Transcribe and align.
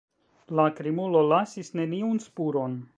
La 0.59 0.65
krimulo 0.79 1.23
lasis 1.33 1.73
neniun 1.81 2.23
spuron. 2.29 2.85